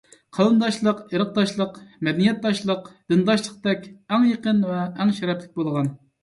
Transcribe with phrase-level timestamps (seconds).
[0.35, 5.95] قەۋمداشلىق، ئىرقداشلىق، مەدەنىيەتداشلىق، دىنداشلىقتەك ئەڭ يېقىن ۋە ئەڭ شەرەپلىك بولغان.